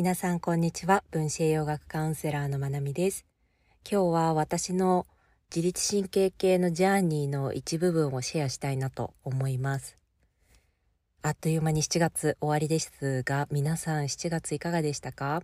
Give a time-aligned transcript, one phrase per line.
[0.00, 1.04] 皆さんこんにちは。
[1.10, 3.26] 分子栄養学カウンセラーのまなみです。
[3.86, 5.06] 今日は私の
[5.54, 9.98] 自律神経系のジャーニーの一部分をシェアしたいなと思います。
[11.20, 15.42] あっという間に7月終わりですが皆さん7月いかがでしたか？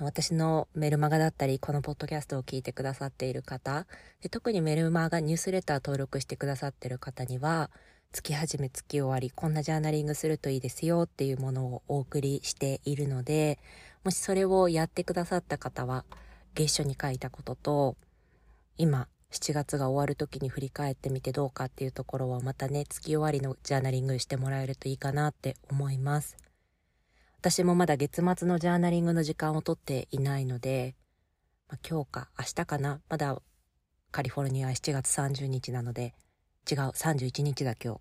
[0.00, 3.86] 私のメルマガだったり、このポッドキャストを聞いてくださっている方、
[4.20, 7.70] で特にメルマガニュースレター登録してくださっている方には、
[8.14, 13.58] 月始め月終わりこんなジャーナリングするといいですよっていうものをお送りしているので
[14.04, 16.04] もしそれをやってくださった方は
[16.54, 17.96] 月初に書いたことと
[18.78, 26.36] 今7月が終わる時に振り返ってみてどうかっていうところをまたね月終わりのジャーナリングしてもらえるといいかなって思います。
[27.40, 30.94] 私もまだ月末のジャーナリングの時間をとっていないので、
[31.68, 33.00] まあ、今日か明日かな。
[33.08, 33.42] まだ
[34.12, 36.14] カリフォルニア7月30日なので
[36.70, 36.78] 違う。
[36.90, 38.00] 31日だ今日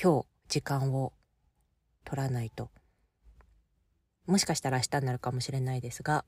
[0.00, 1.12] 今日時間を
[2.04, 2.70] 取らないと。
[4.26, 6.24] もしかしたら明日になるかもしれないですが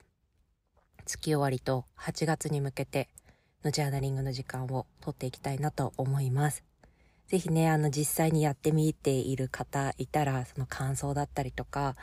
[1.04, 3.08] 月終わりと8月に向けて
[3.64, 6.64] のジャーナリングの時間を取っていきたいなと思います。
[7.28, 11.96] 是非ねあの実際にやってみている方いたらその感想だったりとか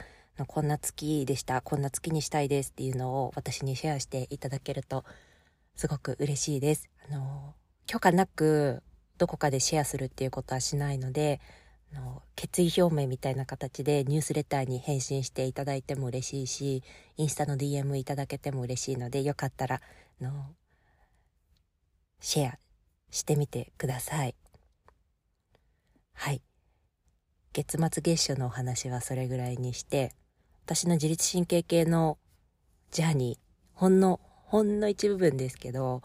[0.47, 5.03] こんな月でしたこんな月にしたいですっていうのを私にシェアしていただけると
[5.75, 6.89] すごく嬉しいです。
[7.09, 7.53] あの
[7.85, 8.81] 許可なく
[9.19, 11.39] どこかでシェアするっていうことはしないので
[11.93, 16.83] の決意表明みたいな形でニュースレターに返信していただいても嬉しいし
[17.17, 19.81] インスタの DM いただけても嬉しいのでよかったら
[20.21, 20.31] の
[22.19, 22.59] シェア
[23.11, 24.35] してみてください。
[26.13, 26.41] はい。
[27.53, 30.13] 月末月初のお話はそれぐらいにして
[30.65, 32.17] 私の自律神経系の
[32.91, 36.01] ジャーニーほんのほんの一部分ですけど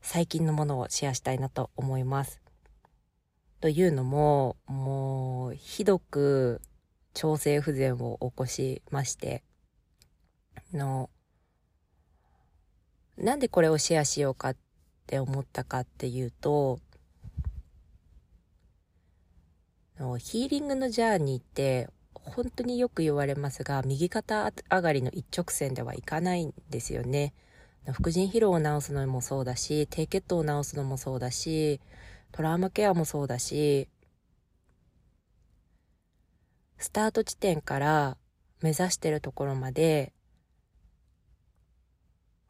[0.00, 2.40] 最近のものをシェアしたいなと思います。
[3.60, 6.60] というのも、もう、ひどく
[7.14, 9.42] 調整不全を起こしまして、
[10.72, 11.10] の、
[13.18, 14.56] なんでこれをシェアしようかっ
[15.06, 16.80] て思ったかっていうと、
[20.00, 27.34] のヒーリングのジャーニーって本当によく言われますが右肩上がりの一直線ではいかないんですよね。
[27.92, 31.80] 副腎疲労を治すのもそうだし低血糖を治すのもそうだし
[32.32, 33.88] トラウマケアもそうだし
[36.78, 38.16] スタート地点から
[38.62, 40.12] 目指してるところまで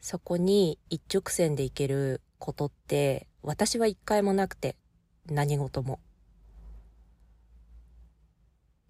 [0.01, 4.77] そこに一直線で行けることって私は一回もなくて
[5.27, 6.01] 何事も。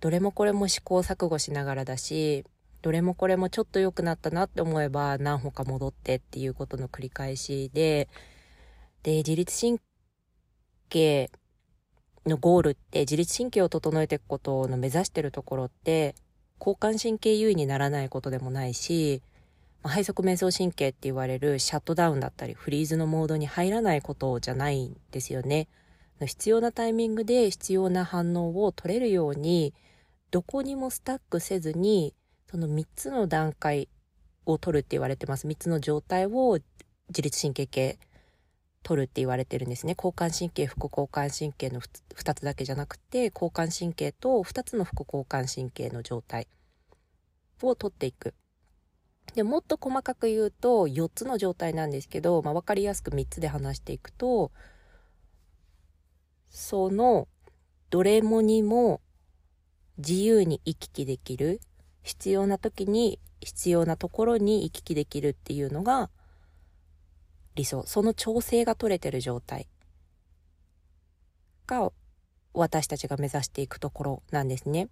[0.01, 2.45] どれもこれも試行錯誤しながらだし
[2.83, 8.09] どれもこれもちょっと良くなったなって思えば何歩か戻ってっていうことの繰り返しで、
[9.03, 9.79] で、自律神
[10.89, 11.31] 経
[12.27, 16.15] のゴールって自律神経を整えていくことの目指してるところって
[16.59, 19.23] 交感神経優位にならないことでもないし、
[19.83, 25.69] まあ、背側瞑想神経って言われるシャットダウンだったりフリーズのモードに入らないことじゃないんですよね。
[26.21, 29.73] 必要なタイミングで必要な反応を取れるように
[30.31, 32.15] どこにもスタックせずに
[32.51, 33.89] その3つの段階
[34.45, 35.47] を取るって言われてます。
[35.47, 36.59] 3つの状態を
[37.09, 37.99] 自律神経系
[38.83, 39.95] 取るって言われてるんですね。
[39.97, 46.49] 交感神経、副交感神経の2つだけじゃなくて、交感神経と2つの副交感神経の状態
[47.63, 48.35] を取っていく。
[49.35, 54.51] で、もっと細かく言うと4つの状態なんですけど、まあ、分かりやすく3つで話していくと、
[56.49, 57.29] その
[57.91, 59.01] どれもにも
[59.99, 61.61] 自由に行き来できる
[62.03, 66.11] 必要な時に必要なところに行き来できるっていうのが
[67.55, 67.85] 理想。
[67.87, 69.67] その調整が取れてる状態。
[71.67, 71.93] が
[72.53, 74.89] 私たちが目指していくところなんですね。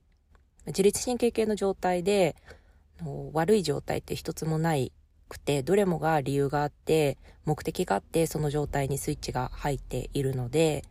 [0.67, 2.37] 自律神経系の状態で
[3.33, 4.93] 悪い状態って一つもない
[5.29, 10.85] くてどれもが理由があって目的があってその状態にスイッチが入っているので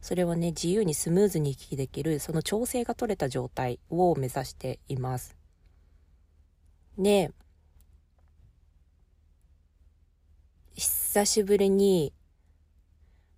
[0.00, 5.43] それをね自由にスムーズに行き来できるその調整が取れた状態を目指しています。
[6.98, 7.32] で、
[10.74, 12.12] 久しぶりに、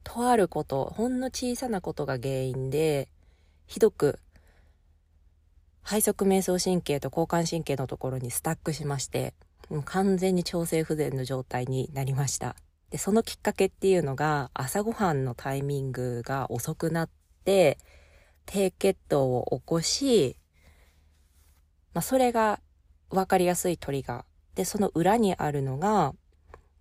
[0.04, 3.08] とあること、ほんの小さなことが原因で、
[3.66, 4.18] ひどく、
[5.84, 9.34] 背側瞑想神経と交感神経のところにスタックしまして、
[9.68, 12.56] もう完全に調整不全の状態になりました。
[12.90, 17.10] で、そのきっかけっていうのが、朝ごはんのタイミングが遅くなっ
[17.44, 17.78] て、
[18.46, 20.36] 低血糖を起こし、
[21.94, 22.60] まあ、それが
[23.10, 24.24] 分かりやすいトリガー。
[24.56, 26.14] で、その裏にあるのが、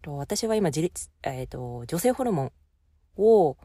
[0.06, 2.52] 私は今自立、えっ、ー、と、女性ホルモン
[3.18, 3.58] を、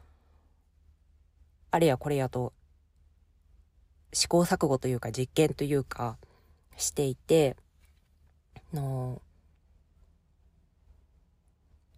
[1.69, 2.53] あれやこれやと、
[4.13, 6.17] 試行錯誤というか実験というか
[6.75, 7.55] していて
[8.73, 9.21] の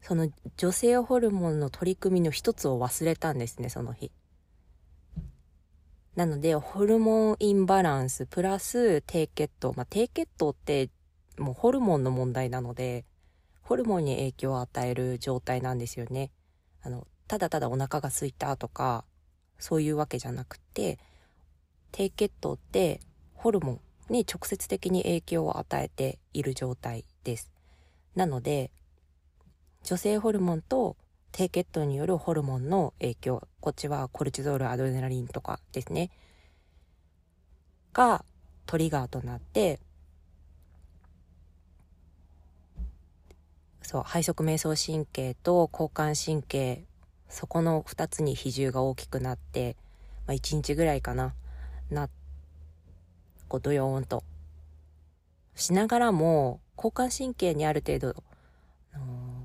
[0.01, 4.11] その女性ホルモンの取り組みの一つを忘れたんですねその日。
[6.15, 10.89] なのでホルモンインバランスプラス低血糖まあ低血糖って
[11.37, 13.05] もうホルモンの問題なので
[13.61, 16.31] ホルモンに影響を与える状態なんですよね。
[16.83, 19.05] あのただただお腹が空いたとか
[19.57, 20.99] そういうわけじゃなくて
[21.91, 22.99] 低血糖って
[23.33, 27.51] ホルモンに直接的に影響を与えている状態です。
[28.15, 28.69] なので
[29.83, 30.95] 女性ホルモンと
[31.33, 36.11] 低血糖によるホルモンの影響こっちはコルチゾールアドレナリンとかですね。
[37.91, 38.23] が
[38.67, 39.79] トリガーとなって
[43.81, 46.83] そう背側瞑想神経と交感神経
[47.29, 49.75] そこの2つに比重が大きくなって、
[50.27, 51.33] まあ、1日ぐらいかな
[51.89, 52.09] な
[53.47, 54.23] こうドヨーンと。
[55.55, 58.23] しながらも交感神経にある程度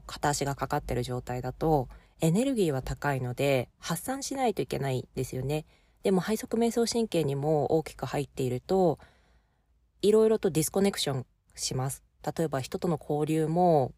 [0.09, 1.89] 片足がかかってる状態だと
[2.21, 5.65] エネルギーは高いので発散しないといけないんですよね。
[6.03, 8.99] でも背側瞑想神経にも大きく入っていると
[10.03, 12.03] いろいろとディスコネクションします。
[12.37, 13.93] 例えば人との交流も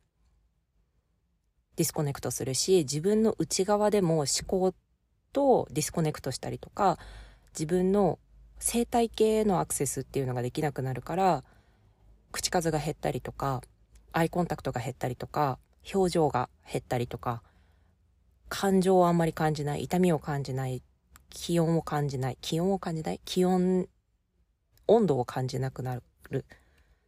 [1.76, 4.74] disconnect するし自分の内側でも思考
[5.32, 6.98] と disconnect したりとか
[7.52, 8.18] 自分の
[8.58, 11.44] 生態系へのアクセスっていうのができなくなるから
[12.32, 13.62] 口数が減ったりとか
[14.12, 15.58] アイコンタクトが減ったりとか
[15.92, 17.42] 表情が減ったりとか、
[18.48, 20.82] 感情をあんまり感じない、痛みを感じない、
[21.30, 23.88] 気温を感じない、気温を感じない、気温、
[24.86, 26.00] 温度を感じなくな
[26.30, 26.44] る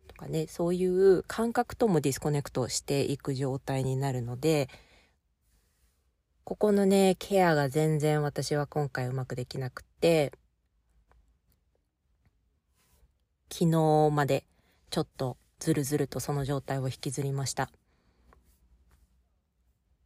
[0.07, 4.69] とかね、そういう感覚とも disconnect していく状態になるので、
[6.45, 10.33] ここのね、ケアが全然私は今回うまくできなくて、
[13.51, 14.45] 昨日まで
[14.91, 17.71] ちょっとずるずるとその状態を引きずりました。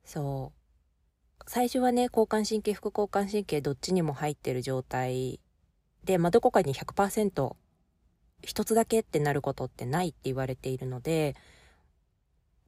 [0.07, 1.45] そう。
[1.47, 5.41] 最初はね、交感神経、副交感神経どっちにも入ってる状態
[6.05, 7.55] で、まあ、どこかに100%
[8.43, 11.37] 一つだけってなることってないって言われているので、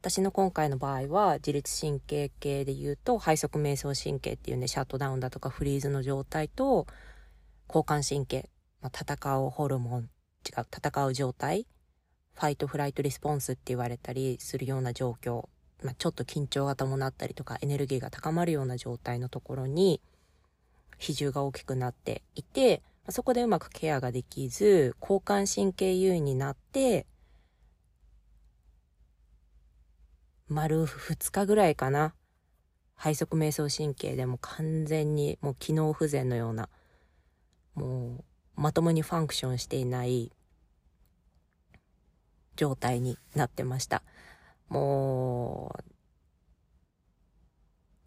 [0.01, 6.87] 私の今回の場合は自律神経系で言うと背側瞑想神経っていうねシャットダウンだとかフリーズの状態と
[7.69, 8.49] 交感神経、
[8.81, 10.03] まあ、戦うホルモン
[10.47, 11.67] 違う戦う状態
[12.33, 15.49] ファイトフライトリスポンスって言われたりするような状況
[15.83, 20.01] まあ、ちょっと緊張が伴ったりとかエネルギーが高まるような状態のところに
[20.99, 27.07] 比重が大きくなっていて、まあ、そこでうまくケアができず交感神経優位になって
[30.49, 32.15] 丸2日ぐらいかな
[33.01, 36.69] 背側瞑想神経でも完全にもう機能不全のような
[37.75, 38.25] も
[38.57, 40.33] うまともにファンクションしていない
[42.57, 44.03] 状態になってました。
[44.69, 45.75] も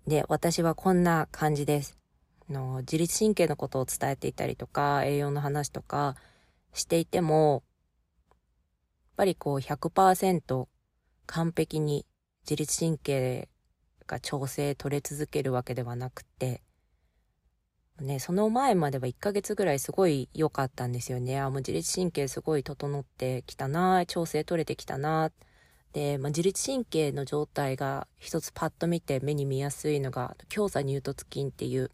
[0.06, 1.98] う、で、私はこんな感じです。
[2.50, 6.16] の自律神経のことを伝えていたりとか、栄養の話とか
[6.74, 7.64] していても、
[8.30, 8.36] やっ
[9.18, 10.68] ぱりこう100%
[11.26, 12.06] 完璧に
[12.44, 13.48] 自律神経
[14.08, 16.62] が調整取れ続けるわけではなくて、
[18.00, 21.40] ね、その前までは1ヶ月ぐらいすごい良かったんですよね。
[21.40, 25.32] あ、もう自律神経すごい整ってきたな、調整取れてきたな、
[25.94, 31.92] で、まあ、自律神経の状態が一つパッと見て目に見やすいのが強鎖乳突筋っていう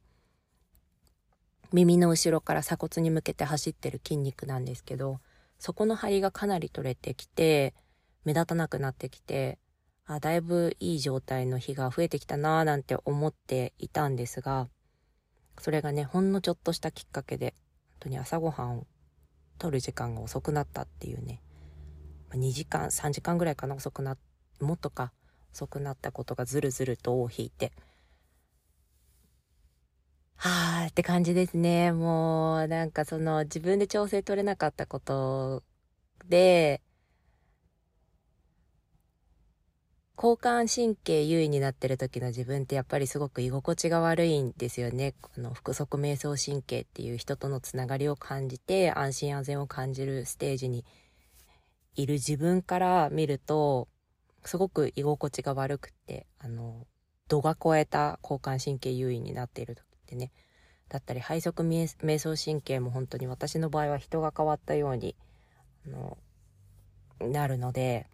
[1.73, 5.19] 耳の後ろから鎖骨に向けて走ってる筋肉なんですけど
[5.59, 7.73] そこの張りがかなり取れてきて
[8.23, 9.57] 目立たなくなってきて
[10.05, 14.69] あだいぶいい状態の日が増えてきたなーなんて思っていたんですが
[15.59, 18.87] それがねほんのちょっとしたきっかけで本当に朝ごはんを
[19.57, 21.41] 取る時間が遅くなったっていうね
[22.31, 24.17] 2時間3時間ぐらいかな遅くな
[24.59, 25.11] もっとか
[25.53, 27.71] 遅くなったことがずるずると尾を引いて
[30.35, 35.63] はあって感じですねもうなんかその自分で調整取れなかったこと
[36.27, 36.81] で
[40.19, 45.13] 交感神経優位になってる時の自分ってやっぱりすごく居心地が悪いんですよね。
[45.21, 50.85] この腹側瞑想神経っていう人とのつながりを感じて安心安全を感じるステージに
[51.97, 53.89] いる自分から見ると
[54.45, 56.85] すごく居心地が悪くてあの
[57.27, 60.31] 度が超えた交感神経優位になっている時ってね
[60.89, 65.15] だったり背側瞑想神経も本当に私の場合は人が変わったように
[65.87, 66.17] あの
[67.19, 68.05] なるので、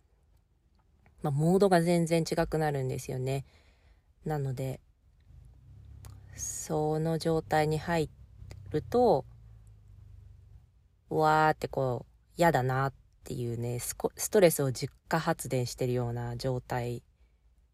[1.21, 3.43] まあ、モードが全然違くなるんですよね。
[4.25, 4.79] なので
[6.35, 8.09] その状態に入
[8.71, 9.25] ると
[11.09, 12.93] うわーってこう嫌だなっ
[13.24, 13.96] っていうねス
[14.30, 17.03] トレスを実家発電してるような状態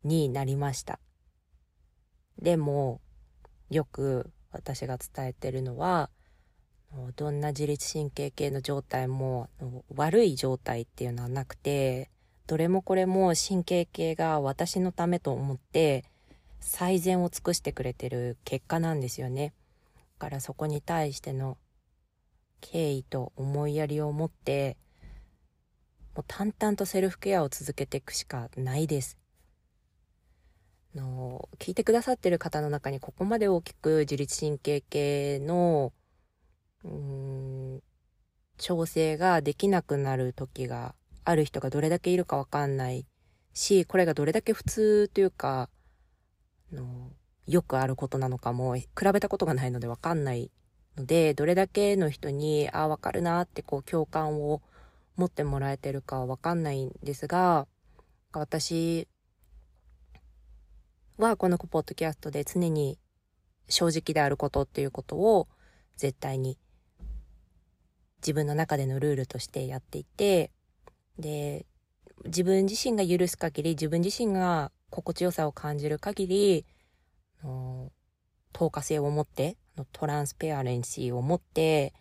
[0.03, 0.99] になりました
[2.39, 3.01] でも
[3.71, 6.11] よく私が伝えてるのは
[7.15, 9.49] どんな自律神経系の状態も
[9.95, 12.11] 悪い状態っていうのはなくて
[12.45, 16.05] どれもこれも神経系が私のためと思って
[16.59, 19.53] 最善を尽くしてくれてる結果なんですよね。
[19.97, 21.57] だからそこに対しての
[22.59, 24.77] 敬意と思いやりを持って
[26.15, 29.17] もう淡々とセルフケアを続けていくしかないです。
[30.95, 35.93] の聞いてくださってる方の中にここまで大きく自律神経系の
[36.83, 37.83] うん
[38.57, 43.05] 調整ができなくなる時がある人がどれだけいるかわかんない
[43.53, 45.69] しこれがどれだけ普通というか
[46.71, 47.11] の
[47.47, 50.51] よくあることなのかも比べたことがないのでわかんない
[50.97, 54.61] のでどれだけの人にああわかるなってこう共感を
[55.19, 57.67] 持ってもらえてるかわかんないんですが
[58.31, 59.05] 私
[61.17, 62.97] はこのポッドキャストで常に
[63.67, 65.49] 正直であることっていうことを
[65.97, 66.57] 絶対に
[68.21, 70.51] 自分の中でのルールとしてやっていて
[71.17, 71.65] で
[72.23, 76.65] 自分自身が許す限り自分自身が心地よさを感じる限り
[78.53, 79.57] 透過性を持って
[79.91, 81.93] トランスペアレンシーを持って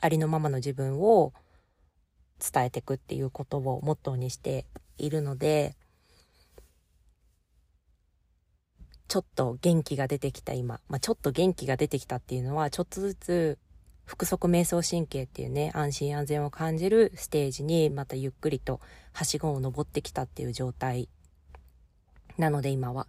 [0.00, 1.32] ありのままの自分を
[2.38, 4.66] 伝えていくっていうことをモットーにして
[4.98, 5.76] いるので
[9.08, 13.58] ちょっと元気が出てきた今、まあ、ちょっと元気が出てきたっていうのはちょっとずつ
[14.06, 18.80] 腹側瞑想神経っていうね安心安全を感じるステージにまたゆっくりと
[19.12, 21.08] はしごを登ってきたっていう状態
[22.38, 23.06] なので今は。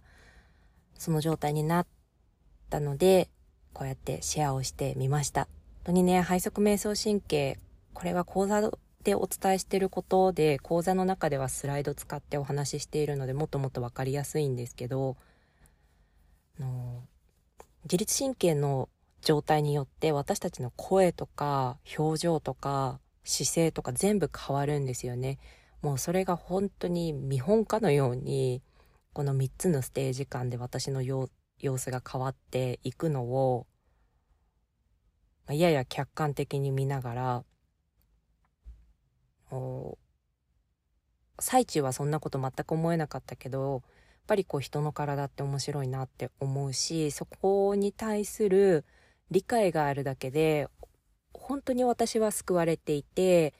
[1.02, 1.86] その状態になっ
[2.70, 3.28] たので
[3.72, 5.48] こうやってシェアをしてみました。
[5.84, 7.58] 本当にね背側瞑想神経
[7.92, 8.70] これは講座
[9.02, 15.16] でお伝えしていることで講座の中ではスライド使ってお話ししているのでもっともっと分かりやすいんですけど
[16.60, 17.02] の
[17.84, 18.88] 自律神経の
[19.22, 25.38] 状態によって私たちの声とか表情とか姿勢とか全部変わるんですよね。
[25.80, 28.62] もうそれが本当に見本家のように
[29.12, 31.28] この3つのステージ間で私の様
[31.60, 33.66] 子が変わっていくのを
[35.46, 37.44] まあやや客観的に見ながら
[41.38, 43.82] 最中はそんなこと全く思えなかったけどやっ
[44.26, 48.84] ぱりこう人の体って面白いなって思うしそこに対する
[49.30, 50.68] 理解があるだけで
[51.32, 53.54] 本当に私は救われていて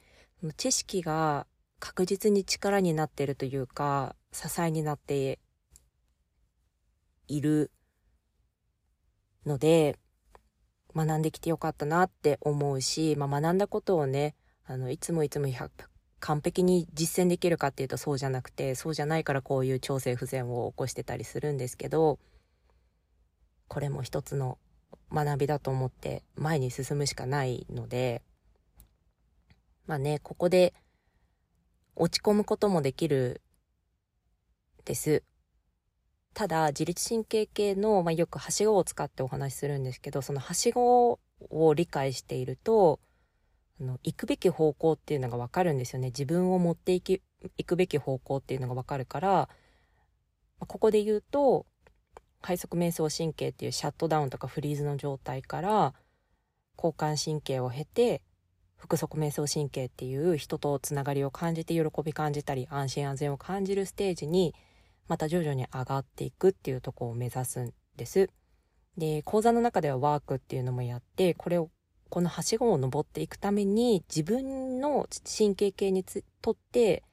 [0.56, 1.46] 知識が
[1.80, 5.40] 確実に力になっているというか支えになって
[7.26, 7.70] いる
[9.44, 9.98] ので
[10.94, 14.34] 学んできてよかったなって思うし、まあ、学んだことをね
[14.66, 15.48] あのいつもいつも
[16.20, 22.18] 完璧に実践できるかっていうとそうじゃなくてそうじゃないからこういう調整不全を起こしてたりするんですけど
[23.68, 24.58] これも一つの
[25.12, 28.22] 学びだと思って前に進むしかないので
[29.86, 30.74] まあねここで
[31.96, 33.42] 落ち込むこともできる
[34.84, 35.22] です。
[36.34, 41.18] ただ自律神経系の、まあ、よくはしごを使ってお話しするんですけどそのはしご
[41.50, 43.00] を理解していると
[43.80, 46.08] あの行くべき方向っていうのが分かるんですよね。
[46.08, 47.22] 自分を持っていき
[47.58, 49.48] 行くべき方向っていうのが分かるから
[50.60, 51.66] ここで言うと
[52.40, 55.94] 快速瞑想神経っていうシャットダウンとかフリーズの状態から
[56.76, 58.22] 交感神経を経て
[58.76, 64.54] 腹側瞑想神経っていう人とつながりを感じて喜び感じたり安心安全を感じるステージに
[65.08, 68.30] また徐々に上がっていくっていうとこを目指すんです。
[68.96, 71.70] で講座の中ではワークっていうのもやってこれを
[72.10, 76.04] このはしごを登っていくために自分の神経系に
[76.42, 77.04] とって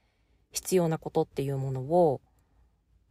[0.51, 2.19] 必要なことっていうものを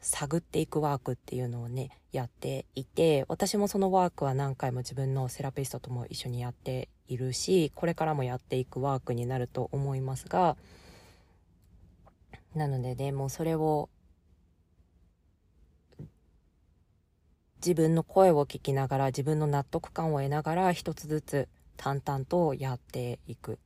[0.01, 10.57] 探っていくワークっていうのをねやっていて私もそのワークは何回も自分のセラピストとも一緒にやっているしこれからもやっていくワークになると思いますが
[12.55, 13.89] なのでねもうそれを
[17.59, 23.57] 自分の声を聞きながら自分の納得感を得ながら一つずつ淡々とやっていくっ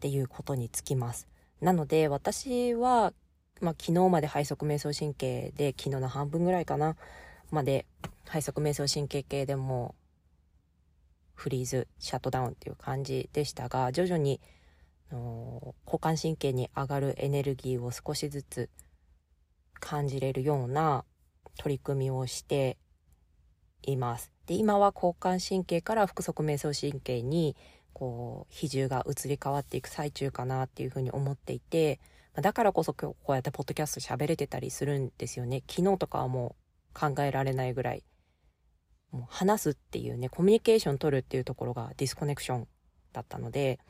[0.00, 1.28] ていうことにつきます。
[1.60, 3.12] なので私は、
[3.60, 6.96] まあ、昨日まで背側瞑想神経で昨日の半分ぐらいかな
[7.50, 7.84] まで
[8.30, 9.94] 背側瞑想神経系でも
[11.34, 14.40] フリーズシャットダウンっていう感じでしたが徐々に
[15.10, 18.70] 交感神経に上がるエネルギーを少しずつ
[19.80, 21.04] 感じれるような
[21.58, 22.78] 取り組みをして
[23.82, 24.32] います。
[24.46, 27.54] で、今は交感神経から腹側瞑想神経に、
[27.92, 32.00] こう、比重が移り変わっていく最中かなっていうふうに思っていて、
[32.34, 35.62] だからこそ今日こうやってポッドキャスト喋れてたりするんですよね。
[35.68, 36.54] 昨日とかはも
[36.94, 38.04] う考えられないぐらい、
[39.10, 42.68] もう話すっていうね、コミュニケーション取るっていうところがディスコネクション
[43.12, 43.80] だったので、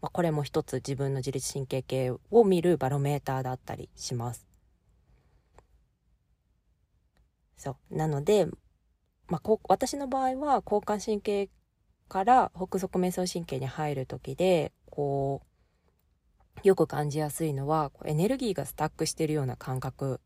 [0.00, 4.47] まあ、これも一つ自分の自律神経系を見るバロメーターだったりします。
[7.58, 7.96] そう。
[7.96, 8.46] なので、
[9.26, 11.50] まあ、こう私の場合は交感神経
[12.08, 15.42] から北側瞑想神経に入る時で、こ
[16.64, 20.20] う、よく感じやすいのは、エネルギーがスタックしてるような感覚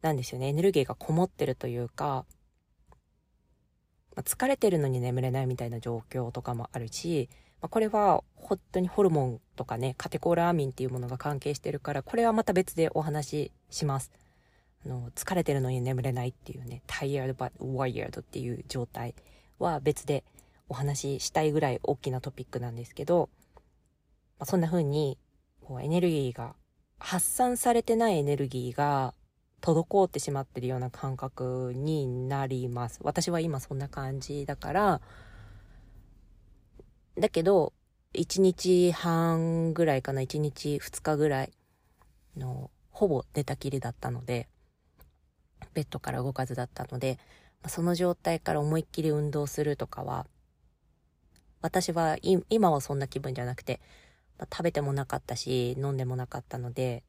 [0.00, 0.48] なんですよね。
[0.48, 2.24] エネルギーがこもってるというか、
[4.14, 7.28] まあ、疲れてるのに眠れないみたいな状況とかもあるし、
[7.60, 14.10] まあ、これは本当にホルモンとかね、カテコールアミンっていうものが関係してるから、これはまた別でお話しします。
[14.86, 19.14] の、疲れてるのに眠れないっていうね、タイヤードバワイヤードっていう状態
[19.58, 20.24] は別で
[20.68, 23.28] お話ししたいぐらい大きなトピックなんですけど、
[24.38, 25.18] まあ、そんな風に、
[25.60, 26.54] こうエネルギーが、
[26.98, 29.14] 発散されてないエネルギーが
[29.60, 33.00] 滞ってしまってるような感覚になります。
[33.02, 35.00] 私は今そんな感じだから、
[37.18, 37.72] だけど、
[38.14, 41.52] 1日半ぐらいかな、1日2日ぐらい
[42.36, 44.48] の、ほぼ寝たきりだったので、
[45.74, 47.18] ベッドから動かずだったので、
[47.68, 50.26] その状態から思いっきり運動するとかは、
[51.60, 53.80] 私は今はそんな気分じゃなくて、
[54.38, 57.04] まあ、食べてもなかったし、飲んでもなかったので、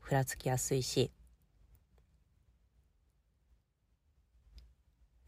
[0.00, 1.10] ふらつきやすいし、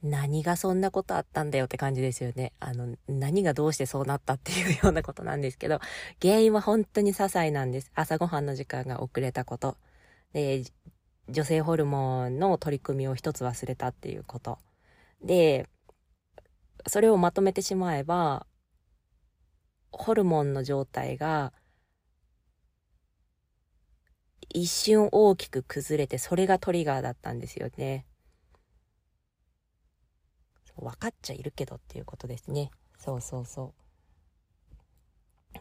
[0.02, 2.52] 何がそんなことあったんだよって感じですよね。
[2.58, 5.78] あの、何がどうしてそうなったっていうようなことなんですけど、
[6.20, 7.92] 原因は本当に些細なんです。
[7.94, 9.76] 朝ごはんの時間が遅れたこと。
[10.32, 10.64] で、
[11.32, 14.58] 女性ホルモンの取り組みを一つ忘れたっていうこと。
[15.22, 15.68] で、
[16.86, 18.46] それをまとめてしまえば、
[19.90, 21.52] ホルモンの状態が
[24.48, 28.06] 一瞬大きく崩れて、それがトリガーだったんですよね。
[30.76, 32.70] 分かっちゃいるけどっていうことですね。
[32.98, 33.74] そうそうそ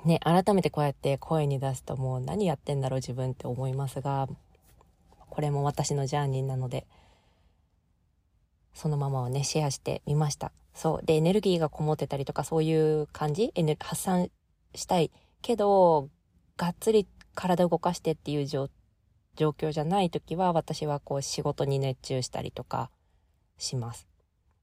[0.03, 0.07] う。
[0.07, 4.27] ね、改めてこうやって声に出すともう何やってんだろう自分って思いますが、
[5.31, 6.85] これも私のジャーニーなので、
[8.73, 10.51] そのままをね、シェアしてみました。
[10.75, 11.05] そう。
[11.05, 13.51] で、エネルギーがこもってたりとか、そういう感じ？
[13.55, 14.29] エネ発散
[14.75, 15.11] したい。
[15.41, 16.09] けど、
[16.57, 18.69] がっつり体を動かしてっていう状
[19.35, 22.91] 況じゃない時は、私はこう仕事に熱中したりとか
[23.57, 24.07] します。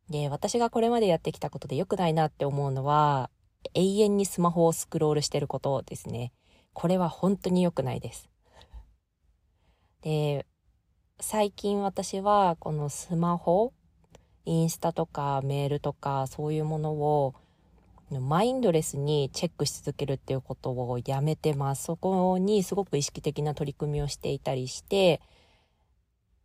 [0.08, 3.30] で、私がこれまでやってきたことで良くないなって思うのは、
[3.74, 6.32] 永遠にスマホをスクロールしてることですね。
[6.72, 8.30] これは本当に良くないです。
[10.00, 10.46] で、
[11.20, 13.72] 最近私はこのスマホ、
[14.44, 17.34] インスタとかメールとかそういうものを
[18.20, 21.84] マインドレスにチェックし続けるっていうことをやめてます。
[21.84, 25.20] そこにすごく意識的な取り組みをしていたりして、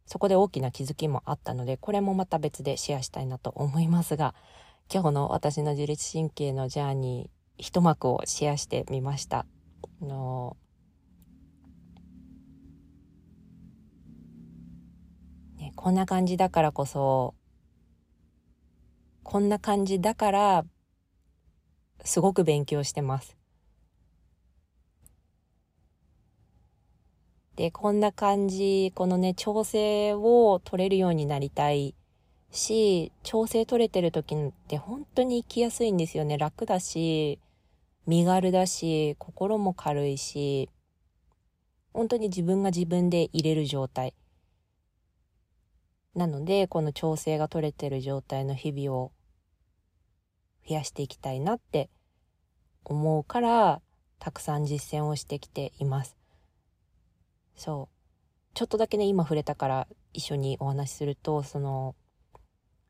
[0.07, 4.33] そこで大きな気づきもあったので、これもまた別でシェアしたいなと思いますが、
[4.91, 9.45] 今日の私の自律神経のジャーニー、一幕をシェアしてみました。
[10.01, 10.57] あの
[15.75, 17.33] こんな感じだからこそ、
[19.23, 20.65] こんな感じだから、
[22.03, 23.37] すごく勉強してます。
[27.55, 31.95] で、こんな感じ、このね、調整を取れるようになりたい
[32.51, 36.37] し、調整取れてる時って本当に生きやすいんですよね。
[36.37, 37.39] 楽だし、
[38.07, 40.69] 身軽だし、心も軽いし、
[41.93, 44.13] 本当に自分が自分で入れる状態。
[46.15, 49.11] なので、この調整が取れてる状態の日々を
[50.67, 51.89] 増やしていきたいなって
[52.83, 53.81] 思うから、
[54.19, 56.15] たくさん実践をしてきています。
[57.55, 57.93] そう。
[58.53, 61.95] ちょっとだけね、今触れたから一緒にお話しすると、その、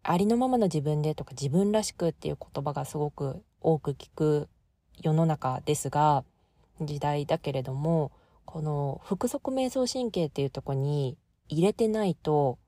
[0.04, 4.50] ありのままの自分でとか自分らしくっていう言葉がすごく多く聞く
[5.02, 6.26] 世の中ですが、
[6.82, 8.12] 時代だけれども、
[8.46, 12.60] この腹側瞑想神経っていうとこに入れてないと、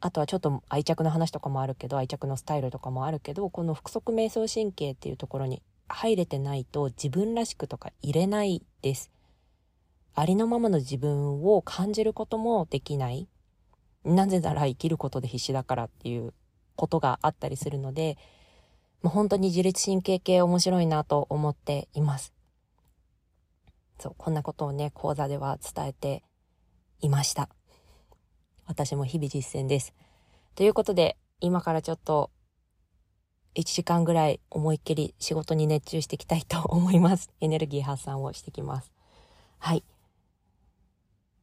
[0.00, 9.10] あとはちょっと愛着の話とかもあるけど、愛着のスタイルとかもあるけど、この腹側瞑想神経っていうところに入れてないと自分らしくとか入れないです。
[10.14, 13.28] ありのままの自分を感じることもできない。
[14.04, 16.32] なぜなら生きることで必死だからっていう
[16.76, 18.16] ことがあったりするので、
[19.02, 22.32] もう本当に自律神経系面白いなと思っています。
[23.98, 26.22] そう、こんなことをね、講座では伝えて
[27.00, 27.50] いました。
[28.70, 29.92] 私も日々実践です。
[30.54, 32.30] ということで、今からちょっと
[33.56, 37.32] 1時間ぐらい思いっきり仕事に熱中していきたいと思います。
[37.42, 38.92] エネルギー発散をしてきます。
[39.58, 39.82] はい。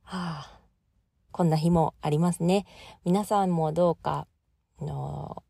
[0.04, 0.60] はあ、
[1.34, 2.66] こんな日もありますね。
[3.04, 4.26] 皆さんもどうか、
[4.80, 5.44] の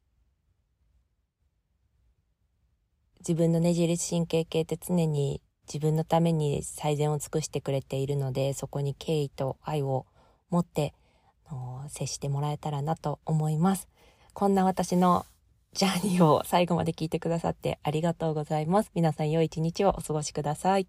[3.19, 10.07] 自分のねじり神経系って常に自分のために最善を尽くしてくれているので、そこに敬意と愛を
[10.49, 10.95] 持って、
[11.89, 13.87] 接してもらえたらなと思います。
[14.33, 15.25] こんな私の
[15.73, 18.91] ジャーニーを最後まで聞いてくださってありがとうございます。
[18.93, 20.87] 皆さん良い一日をお過ごしください。